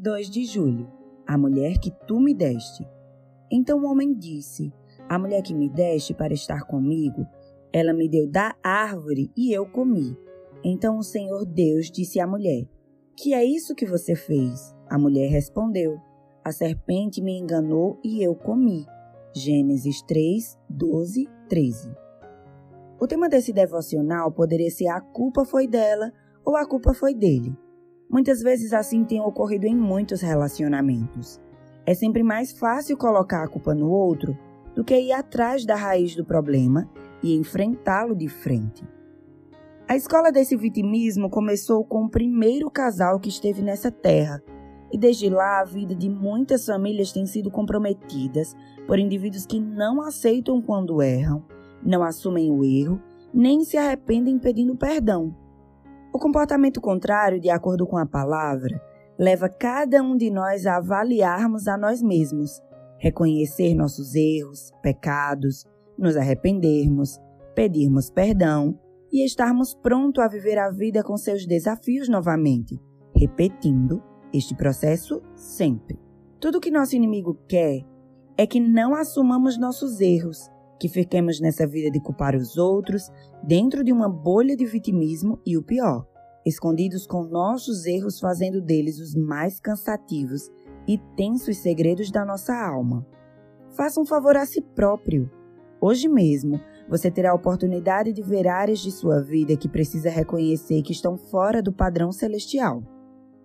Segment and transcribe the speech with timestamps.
[0.00, 0.90] 2 de julho.
[1.26, 2.88] A mulher que tu me deste.
[3.52, 4.72] Então o homem disse:
[5.06, 7.26] A mulher que me deste para estar comigo,
[7.70, 10.16] ela me deu da árvore e eu comi.
[10.64, 12.66] Então o Senhor Deus disse à mulher:
[13.14, 14.74] Que é isso que você fez?
[14.88, 15.98] A mulher respondeu:
[16.42, 18.86] A serpente me enganou e eu comi.
[19.36, 21.94] Gênesis 3, 12, 13.
[22.98, 26.10] O tema desse devocional poderia ser A culpa foi dela
[26.42, 27.54] ou A culpa foi dele.
[28.10, 31.40] Muitas vezes assim tem ocorrido em muitos relacionamentos.
[31.86, 34.36] É sempre mais fácil colocar a culpa no outro
[34.74, 36.90] do que ir atrás da raiz do problema
[37.22, 38.84] e enfrentá-lo de frente.
[39.88, 44.42] A escola desse vitimismo começou com o primeiro casal que esteve nessa terra,
[44.92, 48.56] e desde lá a vida de muitas famílias tem sido comprometidas
[48.86, 51.44] por indivíduos que não aceitam quando erram,
[51.82, 53.00] não assumem o erro,
[53.32, 55.34] nem se arrependem pedindo perdão.
[56.12, 58.82] O comportamento contrário, de acordo com a palavra,
[59.18, 62.60] leva cada um de nós a avaliarmos a nós mesmos,
[62.98, 65.64] reconhecer nossos erros, pecados,
[65.96, 67.18] nos arrependermos,
[67.54, 68.78] pedirmos perdão
[69.12, 72.80] e estarmos prontos a viver a vida com seus desafios novamente,
[73.14, 74.02] repetindo
[74.32, 75.98] este processo sempre.
[76.40, 77.84] Tudo que nosso inimigo quer
[78.36, 80.50] é que não assumamos nossos erros,
[80.80, 85.58] que fiquemos nessa vida de culpar os outros, dentro de uma bolha de vitimismo e
[85.58, 86.06] o pior,
[86.44, 90.50] escondidos com nossos erros, fazendo deles os mais cansativos
[90.88, 93.06] e tensos segredos da nossa alma.
[93.76, 95.30] Faça um favor a si próprio.
[95.82, 96.58] Hoje mesmo,
[96.88, 101.16] você terá a oportunidade de ver áreas de sua vida que precisa reconhecer que estão
[101.16, 102.82] fora do padrão celestial.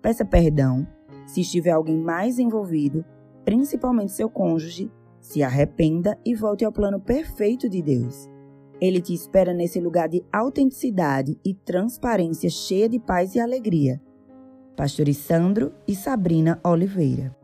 [0.00, 0.86] Peça perdão
[1.26, 3.04] se estiver alguém mais envolvido,
[3.44, 4.90] principalmente seu cônjuge,
[5.28, 8.30] se arrependa e volte ao plano perfeito de Deus.
[8.80, 14.00] Ele te espera nesse lugar de autenticidade e transparência cheia de paz e alegria.
[14.74, 17.36] Pastores Sandro e Sabrina Oliveira.